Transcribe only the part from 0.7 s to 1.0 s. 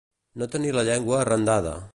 la